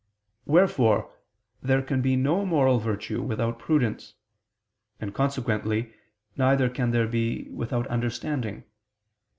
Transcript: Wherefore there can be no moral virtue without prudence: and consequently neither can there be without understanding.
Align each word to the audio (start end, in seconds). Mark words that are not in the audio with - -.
Wherefore 0.47 1.11
there 1.61 1.83
can 1.83 2.01
be 2.01 2.15
no 2.15 2.43
moral 2.43 2.79
virtue 2.79 3.21
without 3.21 3.59
prudence: 3.59 4.15
and 4.99 5.13
consequently 5.13 5.93
neither 6.35 6.69
can 6.71 6.89
there 6.89 7.05
be 7.07 7.49
without 7.51 7.85
understanding. 7.85 8.63